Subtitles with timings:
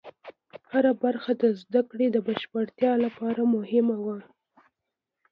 [0.71, 4.17] هره برخه د زده کړې د بشپړتیا لپاره مهمه وه.